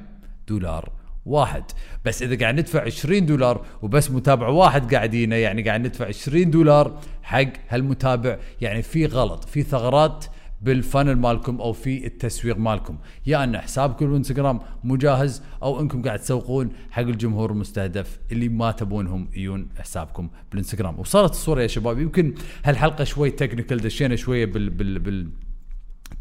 دولار 0.48 0.92
واحد 1.26 1.64
بس 2.06 2.24
إذا 2.24 2.38
قاعد 2.38 2.60
ندفع 2.60 2.82
20 2.82 3.26
دولار 3.26 3.66
وبس 3.82 4.12
متابع 4.12 4.48
واحد 4.48 4.96
قاعدين 4.96 5.32
يعني 5.32 5.62
قاعد 5.62 5.82
ندفع 5.82 6.06
20 6.06 6.52
دولار 6.52 7.00
حق 7.24 7.48
هالمتابع 7.70 8.38
يعني 8.62 8.82
في 8.82 9.06
غلط 9.06 9.44
في 9.44 9.64
ثغرات 9.64 10.26
بالفانل 10.62 11.16
مالكم 11.16 11.62
أو 11.62 11.74
في 11.74 12.06
التسويق 12.06 12.58
مالكم. 12.58 12.98
يا 13.26 13.44
أن 13.44 13.58
حسابكم 13.58 14.06
بالانستغرام 14.06 14.60
مو 14.84 14.96
جاهز 14.96 15.44
أو 15.64 15.82
أنكم 15.82 16.02
قاعد 16.02 16.20
تسوقون 16.20 16.70
حق 16.92 17.02
الجمهور 17.02 17.52
المستهدف 17.52 18.20
اللي 18.32 18.50
ما 18.50 18.72
تبونهم 18.72 19.28
يجون 19.34 19.68
حسابكم 19.80 20.30
بالانستغرام. 20.52 21.00
وصارت 21.00 21.32
الصورة 21.32 21.62
يا 21.62 21.68
شباب 21.68 22.00
يمكن 22.00 22.34
هالحلقة 22.66 23.04
شوي 23.04 23.32
technical 23.32 23.77
دشينا 23.78 24.16
شوية 24.16 24.46
بال 24.46 24.70
بال 24.70 25.00
بال 25.00 25.30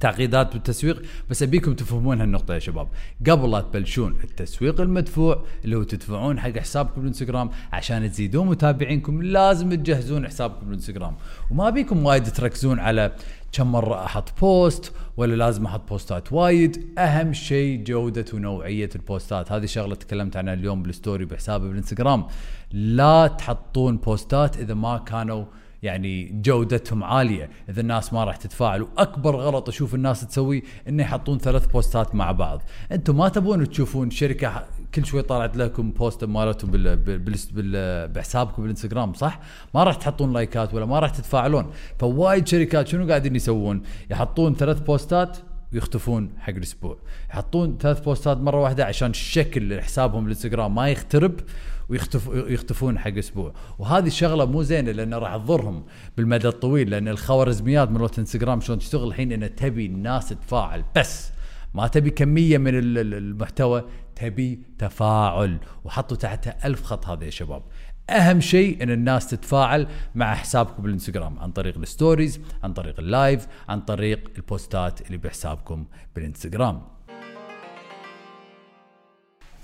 تعقيدات 0.00 0.52
بالتسويق 0.52 1.02
بس 1.30 1.42
أبيكم 1.42 1.74
تفهمون 1.74 2.20
هالنقطة 2.20 2.54
يا 2.54 2.58
شباب. 2.58 2.88
قبل 3.30 3.50
لا 3.50 3.60
تبلشون 3.60 4.16
التسويق 4.24 4.80
المدفوع 4.80 5.44
اللي 5.64 5.76
هو 5.76 5.82
تدفعون 5.82 6.40
حق 6.40 6.58
حسابكم 6.58 7.00
بالانستغرام 7.00 7.50
عشان 7.72 8.10
تزيدون 8.10 8.46
متابعينكم 8.46 9.22
لازم 9.22 9.74
تجهزون 9.74 10.26
حسابكم 10.26 10.66
بالانستغرام 10.66 11.16
وما 11.50 11.68
ابيكم 11.68 12.06
وايد 12.06 12.24
تركزون 12.24 12.78
على 12.78 13.12
كم 13.52 13.72
مرة 13.72 14.04
أحط 14.04 14.40
post 14.40 14.92
ولا 15.16 15.34
لازم 15.34 15.66
أحط 15.66 15.88
بوستات 15.88 16.32
وايد. 16.32 16.98
أهم 16.98 17.32
شيء 17.32 17.84
جودة 17.84 18.24
ونوعية 18.34 18.90
البوستات. 18.94 19.52
هذه 19.52 19.66
شغلة 19.66 19.94
تكلمت 19.94 20.36
عنها 20.36 20.54
اليوم 20.54 20.82
بال 20.82 20.94
story 20.94 21.24
بحسابي 21.24 21.68
بالانستغرام. 21.68 22.26
لا 22.72 23.26
تحطون 23.26 23.96
بوستات 23.96 24.56
إذا 24.56 24.74
ما 24.74 24.98
كانوا 24.98 25.44
يعني 25.84 26.40
جودتهم 26.42 27.04
عالية. 27.04 27.50
إذا 27.68 27.80
الناس 27.80 28.12
ما 28.12 28.24
راح 28.24 28.36
تتفاعل 28.36 28.82
وأكبر 28.82 29.36
غلط 29.36 29.68
أشوف 29.68 29.94
الناس 29.94 30.26
تسويه 30.26 30.62
إنه 30.88 31.02
يحطون 31.02 31.38
ثلاث 31.38 31.66
بوستات 31.66 32.14
مع 32.14 32.32
بعض. 32.32 32.62
أنتم 32.92 33.16
ما 33.16 33.28
تبون 33.28 33.68
تشوفون 33.68 34.10
شركة 34.10 34.66
كل 34.94 35.06
شوي 35.06 35.22
طلعت 35.22 35.56
لكم 35.56 35.90
post 35.90 36.24
مالتهم 36.24 36.70
بال 36.70 36.96
بال 36.96 37.36
بال 37.52 38.08
بحسابكم 38.08 38.62
بالإنستغرام 38.62 39.12
صح؟ 39.12 39.40
ما 39.74 39.84
راح 39.84 39.94
تحطون 39.94 40.32
لايكات 40.32 40.74
ولا 40.74 40.86
ما 40.86 40.98
راح 40.98 41.10
تتفاعلون. 41.10 41.70
فوايد 41.98 42.48
شركات 42.48 42.88
شنو 42.88 43.08
قاعدين 43.08 43.36
يسوون؟ 43.36 43.82
يحطون 44.10 44.54
ثلاث 44.54 44.80
بوستات 44.80 45.38
ويختفون 45.72 46.30
حق 46.38 46.52
الأسبوع. 46.52 46.98
يحطون 47.30 47.78
ثلاث 47.80 48.00
بوستات 48.00 48.38
مرة 48.38 48.60
واحدة 48.60 48.84
عشان 48.84 49.12
شكل 49.12 49.80
حسابهم 49.80 50.24
الانستغرام 50.24 50.74
ما 50.74 50.88
يخترب 50.88 51.40
ويختف 51.88 52.30
يختفون 52.34 52.98
حق 52.98 53.16
أسبوع. 53.18 53.54
وهذه 53.78 54.06
الشغلة 54.06 54.44
مو 54.44 54.62
زينة 54.62 54.92
لأن 54.92 55.14
راح 55.14 55.36
تضرهم 55.36 55.84
بالمدى 56.16 56.48
الطويل 56.48 56.90
لأن 56.90 57.08
الخوارزميات 57.08 57.90
مالت 57.90 58.18
إنستغرام 58.18 58.60
شلون 58.60 58.78
تشتغل 58.78 59.08
الحين 59.08 59.32
ان 59.32 59.54
تبي 59.54 59.86
الناس 59.86 60.28
تتفاعل 60.28 60.84
بس 60.96 61.32
ما 61.74 61.86
تبي 61.86 62.10
كمية 62.10 62.58
من 62.58 62.72
المحتوى 62.74 63.84
تبي 64.16 64.62
تفاعل. 64.78 65.58
وحطوا 65.84 66.16
تحتها 66.16 66.66
ألف 66.66 66.82
خط 66.82 67.06
هذا 67.06 67.24
يا 67.24 67.30
شباب. 67.30 67.62
أهم 68.10 68.40
شيء 68.40 68.82
إن 68.82 68.90
الناس 68.90 69.26
تتفاعل 69.26 69.86
مع 70.14 70.34
حسابكم 70.34 70.82
بالإنستغرام 70.82 71.38
عن 71.38 71.52
طريق 71.52 71.78
ال 71.78 71.86
stories 71.86 72.40
عن 72.62 72.72
طريق 72.72 73.00
ال 73.00 73.09
live 73.09 73.46
عن 73.68 73.80
طريق 73.80 74.30
البوستات 74.36 75.06
اللي 75.06 75.16
بحسابكم 75.16 75.84
بالإنستغرام. 76.14 76.93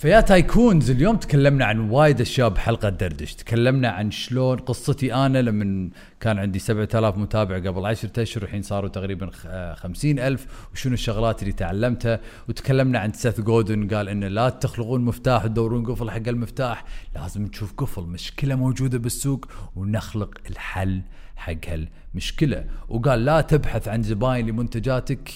فيا 0.01 0.21
تايكونز 0.21 0.91
اليوم 0.91 1.17
تكلمنا 1.17 1.65
عن 1.65 1.91
وايد 1.91 2.21
أشياء 2.21 2.49
بحلقة 2.49 2.89
دردش. 2.89 3.35
تكلمنا 3.35 3.89
عن 3.89 4.11
شلون 4.11 4.59
قصتي 4.59 5.15
أنا 5.15 5.43
لما 5.43 5.91
كان 6.21 6.39
عندي 6.39 6.59
7000 6.59 7.17
متابع 7.17 7.57
قبل 7.57 7.87
10 7.87 8.23
أشهر 8.23 8.43
الحين 8.43 8.63
صاروا 8.63 8.89
تقريبا 8.89 9.31
50000 9.75 10.69
وشنو 10.73 10.95
الشغلات 10.95 11.43
اللي 11.43 11.53
تعلمتها؟ 11.53 12.21
وتكلمنا 12.49 12.99
عن 12.99 13.13
سيث 13.13 13.41
جودن 13.41 13.89
قال 13.89 14.09
إنه 14.09 14.29
لا 14.29 14.49
تخلقون 14.49 15.05
مفتاح 15.05 15.47
تدورون 15.47 15.87
قفل 15.87 16.11
حق 16.11 16.29
المفتاح 16.29 16.85
لازم 17.15 17.47
تشوف 17.47 17.73
قفل 17.73 18.03
مشكلة 18.03 18.55
موجودة 18.55 18.99
بالسوق 18.99 19.47
ونخلق 19.77 20.39
الحل 20.51 21.03
حق 21.37 21.67
هالمشكلة. 21.69 22.65
وقال 22.89 23.25
لا 23.25 23.41
تبحث 23.41 23.89
عن 23.89 24.03
زباين 24.03 24.47
لمنتجاتك 24.47 25.31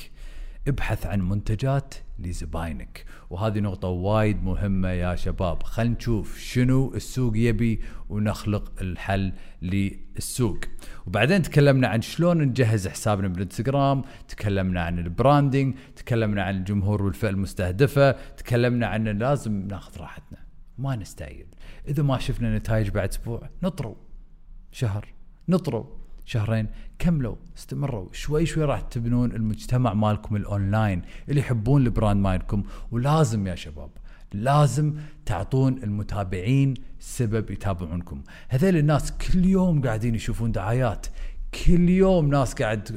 ابحث 0.68 1.06
عن 1.06 1.28
منتجات 1.28 1.94
لزباينك. 2.18 3.04
وهذه 3.30 3.60
نقطة 3.60 3.88
وايد 3.88 4.42
مهمة 4.42 4.88
يا 4.88 5.14
شباب. 5.14 5.62
خلينا 5.62 5.94
نشوف 5.94 6.38
شنو 6.38 6.94
السوق 6.94 7.32
يبي 7.36 7.80
ونخلق 8.08 8.72
الحل 8.80 9.32
للسوق. 9.62 10.58
وبعدين 11.06 11.42
تكلمنا 11.42 11.88
عن 11.88 12.02
شلون 12.02 12.42
نجهز 12.42 12.88
حسابنا 12.88 13.28
بالانستغرام 13.28 14.02
تكلمنا 14.28 14.82
عن 14.82 14.98
البراندنج 14.98 15.74
تكلمنا 15.96 16.42
عن 16.42 16.56
الجمهور 16.56 17.02
والفئة 17.02 17.28
المستهدفة 17.28 18.10
تكلمنا 18.12 18.86
عن 18.86 19.04
لازم 19.04 19.68
ناخذ 19.68 20.00
راحتنا. 20.00 20.38
ما 20.78 20.96
نستعجل 20.96 21.46
إذا 21.88 22.02
ما 22.02 22.18
شفنا 22.18 22.58
نتائج 22.58 22.90
بعد 22.90 23.08
أسبوع 23.08 23.50
نطروا 23.62 23.94
شهر. 24.72 25.14
نطروا 25.48 26.03
شهرين. 26.24 26.68
كملوا 26.98 27.36
استمروا؟ 27.58 28.08
شوي 28.12 28.46
شوي 28.46 28.64
راح 28.64 28.80
تبنون 28.80 29.32
المجتمع 29.32 29.94
مالكم 29.94 30.36
الأونلاين 30.36 31.02
اللي 31.28 31.40
يحبون 31.40 31.86
ال 31.86 31.92
brand 31.92 32.20
مالكم. 32.20 32.62
ولازم 32.90 33.46
يا 33.46 33.54
شباب 33.54 33.90
لازم 34.32 34.94
تعطون 35.26 35.82
المتابعين 35.82 36.74
سبب 36.98 37.50
يتابعونكم. 37.50 38.22
هذول 38.48 38.76
الناس 38.76 39.12
كل 39.12 39.44
يوم 39.44 39.82
قاعدين 39.82 40.14
يشوفون 40.14 40.52
دعايات. 40.52 41.06
كل 41.66 41.88
يوم 41.88 42.28
ناس 42.28 42.54
قاعد 42.54 42.88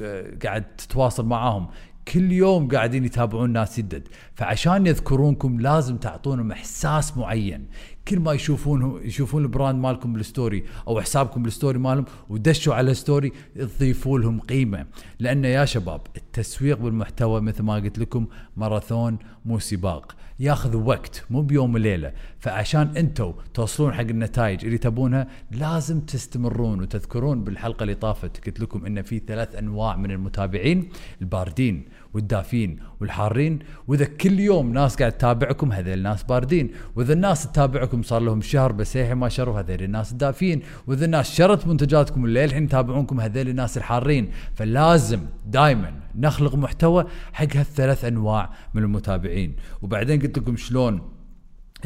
قاعد 0.44 0.76
تتواصل 0.76 1.26
معاهم. 1.26 1.68
كل 2.12 2.32
يوم 2.32 2.68
قاعدين 2.68 3.04
يتابعون 3.04 3.50
ناس 3.50 3.80
جدد. 3.80 4.08
فعشان 4.34 4.86
يذكرونكم 4.86 5.60
لازم 5.60 5.96
تعطونهم 5.96 6.52
إحساس 6.52 7.16
معين. 7.16 7.66
كل 8.08 8.20
ما 8.20 8.32
يشوفون 8.32 9.00
يشوفون 9.04 9.42
ال 9.42 9.49
brand 9.49 9.82
مالكم 9.82 10.12
بال 10.12 10.27
story 10.27 10.64
أو 10.88 11.00
حسابكم 11.00 11.42
بال 11.42 11.52
story 11.52 11.78
مالهم 11.78 12.04
ودشوا 12.28 12.74
على 12.74 12.90
ال 12.90 12.97
story 12.97 13.32
تضيفوا 13.56 14.18
لهم 14.18 14.40
قيمة. 14.40 14.86
لأن 15.18 15.44
يا 15.44 15.64
شباب 15.64 16.00
التسويق 16.16 16.78
بالمحتوى 16.78 17.40
مثل 17.40 17.62
ما 17.62 17.74
قلت 17.74 17.98
لكم 17.98 18.26
ماراثون 18.56 19.18
مو 19.44 19.58
سباق. 19.58 20.16
ياخذ 20.40 20.76
وقت 20.76 21.24
مو 21.30 21.42
بيوم 21.42 21.74
وليلة. 21.74 22.12
فعشان 22.38 22.96
أنتم 22.96 23.32
توصلون 23.54 23.92
حق 23.92 24.00
النتائج 24.00 24.64
اللي 24.64 24.78
تبونها 24.78 25.28
لازم 25.50 26.00
تستمرون 26.00 26.80
وتذكرون 26.80 27.44
بالحلقة 27.44 27.82
اللي 27.82 27.94
طافت. 27.94 28.46
قلت 28.46 28.60
لكم 28.60 28.86
إن 28.86 29.02
في 29.02 29.18
ثلاث 29.18 29.54
أنواع 29.54 29.96
من 29.96 30.10
المتابعين. 30.10 30.88
الباردين 31.20 31.84
والدافين 32.14 32.78
والحارين. 33.00 33.58
وإذا 33.88 34.04
كل 34.04 34.40
يوم 34.40 34.72
ناس 34.72 34.96
قاعد 34.96 35.12
تتابعكم 35.12 35.72
هذول 35.72 35.94
الناس 35.94 36.22
باردين. 36.22 36.70
وإذا 36.96 37.12
الناس 37.12 37.52
تتابعكم 37.52 38.02
صار 38.02 38.22
لهم 38.22 38.40
شهر 38.40 38.72
بس 38.72 38.96
ما 38.96 39.28
شروا 39.28 39.60
هذول 39.60 39.82
الناس 39.82 40.12
الدافين 40.12 40.62
وإذا 40.86 41.04
الناس 41.04 41.36
شرت 41.36 41.66
منتجاتكم 41.66 42.24
اللي 42.24 42.44
الحين 42.44 42.64
يتابعونكم 42.64 43.20
هذول 43.20 43.48
الناس 43.48 43.78
الحارين. 43.78 44.30
فلازم 44.54 45.20
دائما 45.46 45.92
نخلق 46.14 46.54
محتوى 46.54 47.04
حق 47.32 47.56
هالثلاث 47.56 48.04
أنواع 48.04 48.50
من 48.74 48.82
المتابعين. 48.82 49.56
وبعدين 49.82 50.20
قلت 50.20 50.38
لكم 50.38 50.56
شلون 50.56 51.17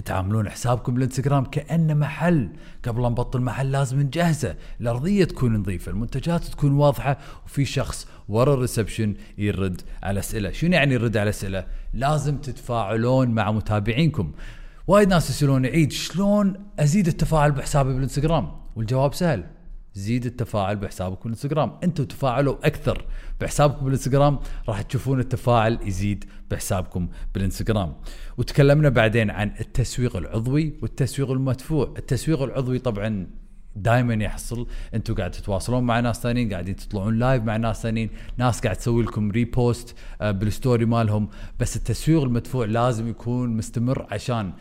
تعاملون 0.01 0.49
حسابكم 0.49 0.95
بالانستغرام 0.95 1.45
كانه 1.45 1.95
محل. 1.95 2.49
قبل 2.85 3.03
نبطل 3.03 3.41
محل 3.41 3.73
لازم 3.73 4.01
نجهزه 4.01 4.57
الأرضية 4.81 5.25
تكون 5.25 5.57
نظيفة 5.57 5.93
المنتجات 5.93 6.45
تكون 6.45 6.73
واضحة 6.73 7.19
وفي 7.47 7.65
شخص 7.65 8.07
ورا 8.29 8.55
الريسبشن 8.55 9.15
يرد 9.39 9.81
على 10.03 10.21
أسئلة. 10.21 10.51
شنو 10.51 10.73
يعني 10.73 10.95
يرد 10.95 11.17
على 11.17 11.31
أسئلة؟ 11.31 11.67
لازم 11.95 12.37
تتفاعلون 12.37 13.29
مع 13.29 13.53
متابعينكم. 13.53 14.33
وايد 14.87 15.09
ناس 15.09 15.31
يسألون 15.31 15.67
عيد 15.67 15.93
شلون 15.93 16.55
أزيد 16.79 17.07
التفاعل 17.07 17.53
بحسابي 17.53 17.93
بالانستغرام؟ 17.95 18.51
والجواب 18.77 19.15
سهل. 19.15 19.45
زيد 19.95 20.27
التفاعل 20.27 20.77
بحسابك 20.77 21.23
بالانستغرام 21.23 21.73
أنتم 21.85 22.05
تفاعلوا 22.05 22.67
أكثر 22.67 23.05
بحسابكم 23.41 23.85
بالانستغرام 23.85 24.39
راح 24.69 24.83
تشوفون 24.83 25.21
التفاعل 25.21 25.79
يزيد 25.83 26.25
بحسابكم 26.51 27.09
بالانستغرام. 27.35 27.95
وتكلمنا 28.39 28.89
بعدين 28.89 29.31
عن 29.31 29.53
التسويق 29.61 30.17
العضوي 30.17 30.75
والتسويق 30.83 31.31
المدفوع. 31.31 31.95
التسويق 31.99 32.43
العضوي 32.43 32.79
طبعا 32.79 33.27
دائما 33.77 34.15
يحصل. 34.15 34.67
أنتم 34.95 35.15
قاعد 35.15 35.31
تتواصلون 35.31 35.85
مع 35.85 36.01
ناس 36.01 36.21
ثانيين 36.21 36.53
قاعدين 36.53 36.77
تطلعون 36.77 37.19
live 37.19 37.43
مع 37.43 37.57
ناس 37.57 37.83
ثانيين 37.83 38.11
ناس 38.37 38.61
قاعد 38.61 38.77
تسوي 38.77 39.03
لكم 39.03 39.31
repost 39.31 39.95
آه، 40.21 40.31
بال 40.31 40.46
story 40.46 40.85
مالهم. 40.85 41.29
بس 41.61 41.77
التسويق 41.77 42.23
المدفوع 42.23 42.65
لازم 42.67 43.09
يكون 43.09 43.57
مستمر 43.57 44.07
عشان 44.11 44.53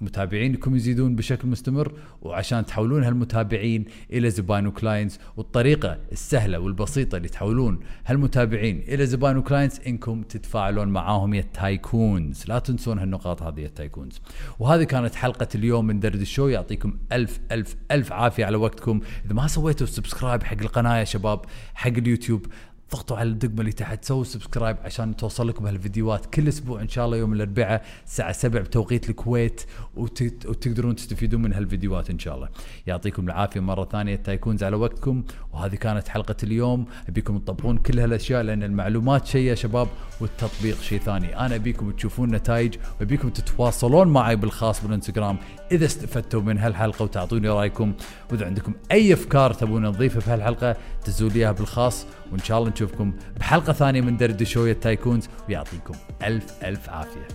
متابعينكم 0.00 0.76
يزيدون 0.76 1.16
بشكل 1.16 1.48
مستمر 1.48 1.92
وعشان 2.22 2.66
تحولون 2.66 3.04
هالمتابعين 3.04 3.84
إلى 4.12 4.30
زباين 4.30 4.66
و 4.66 4.72
clients 4.72 5.18
والطريقة 5.36 5.98
السهلة 6.12 6.58
والبسيطة 6.58 7.16
اللي 7.16 7.28
تحولون 7.28 7.80
هالمتابعين 8.06 8.78
إلى 8.88 9.06
زباين 9.06 9.36
و 9.36 9.41
clients 9.41 9.80
إنكم 9.80 10.22
تتفاعلون 10.22 10.88
معاهم 10.88 11.34
يا 11.34 11.40
ال 11.40 11.52
tycoons. 11.52 12.44
لا 12.48 12.58
تنسون 12.58 12.98
هالنقاط 12.98 13.42
هذه 13.42 13.60
يا 13.60 13.66
ال 13.66 13.72
tycoons. 13.72 14.20
وهذه 14.58 14.82
كانت 14.82 15.14
حلقة 15.14 15.48
اليوم 15.54 15.86
من 15.86 16.00
درد 16.00 16.20
الشو. 16.20 16.48
يعطيكم 16.48 16.98
ألف 17.12 17.40
ألف 17.52 17.76
ألف 17.90 18.12
عافية 18.12 18.44
على 18.44 18.56
وقتكم. 18.56 19.00
إذا 19.26 19.34
ما 19.34 19.46
سويتوا 19.46 19.86
subscribe 19.86 20.42
حق 20.42 20.58
القناة 20.60 20.96
يا 20.96 21.04
شباب 21.04 21.40
حق 21.74 21.88
اليوتيوب 21.88 22.46
ضغطوا 22.92 23.16
على 23.16 23.28
الدقمة 23.28 23.60
اللي 23.60 23.72
تحت. 23.72 24.04
سووا 24.04 24.24
subscribe 24.24 24.76
عشان 24.84 25.16
توصل 25.16 25.48
لكم 25.48 25.66
هالفيديوهات 25.66 26.26
كل 26.26 26.48
أسبوع 26.48 26.80
إن 26.80 26.88
شاء 26.88 27.06
الله 27.06 27.16
يوم 27.16 27.32
الأربعاء 27.32 27.82
الساعة 28.06 28.32
7 28.32 28.62
بتوقيت 28.62 29.10
الكويت 29.10 29.64
وت- 29.96 30.46
وتقدرون 30.46 30.96
تستفيدون 30.96 31.42
من 31.42 31.52
هالفيديوهات 31.52 32.10
إن 32.10 32.18
شاء 32.18 32.34
الله. 32.34 32.48
يعطيكم 32.86 33.24
العافية 33.26 33.60
مرة 33.60 33.84
ثانية. 33.92 34.16
تايكونز 34.16 34.64
على 34.64 34.76
وقتكم. 34.76 35.22
وهذه 35.52 35.74
كانت 35.74 36.08
حلقة 36.08 36.36
اليوم. 36.42 36.86
أبيكم 37.08 37.38
تطبقون 37.38 37.76
كل 37.78 38.00
هالأشياء 38.00 38.42
لأن 38.42 38.62
المعلومات 38.62 39.26
شيء 39.26 39.46
يا 39.46 39.54
شباب 39.54 39.88
والتطبيق 40.20 40.80
شيء 40.80 40.98
ثاني. 41.00 41.38
أنا 41.38 41.54
أبيكم 41.54 41.90
تشوفون 41.90 42.34
نتائج 42.34 42.74
وأبيكم 43.00 43.28
تتواصلون 43.30 44.08
معي 44.08 44.36
بالخاص 44.36 44.82
بالإنستغرام 44.82 45.36
إذا 45.72 45.84
استفدتوا 45.86 46.40
من 46.42 46.58
هالحلقة 46.58 47.02
وتعطوني 47.02 47.48
رأيكم. 47.48 47.92
وإذا 48.30 48.46
عندكم 48.46 48.74
أي 48.92 49.12
أفكار 49.12 49.52
تبون 49.52 49.82
نضيفها 49.82 50.20
في 50.20 50.30
هالحلقة 50.30 50.76
دزوا 51.06 51.28
لي 51.28 51.52
بالخاص. 51.52 52.06
وإن 52.32 52.42
شاء 52.42 52.58
الله 52.58 52.70
نشوفكم 52.70 53.12
بحلقة 53.40 53.72
ثانية 53.72 54.00
من 54.00 54.16
درد 54.16 54.42
شوية 54.42 54.72
تايكونز 54.72 55.28
ويعطيكم 55.48 55.94
ألف 56.22 56.64
ألف 56.64 56.88
عافية. 56.88 57.28